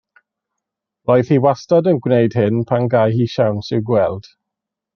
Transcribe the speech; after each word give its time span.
Roedd 1.09 1.29
hi 1.33 1.37
wastad 1.43 1.89
yn 1.93 1.99
gwneud 2.07 2.37
hyn 2.41 2.59
pan 2.71 2.89
gâi 2.95 3.05
hi 3.19 3.29
siawns 3.35 3.71
i'w 3.79 3.85
gweld. 3.91 4.35